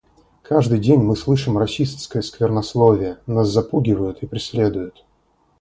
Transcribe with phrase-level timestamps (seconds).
[0.41, 5.05] Каждый день мы слышим расистское сквернословие, нас запугивают и преследуют.